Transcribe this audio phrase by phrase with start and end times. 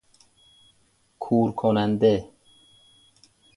[1.23, 2.29] کورکننده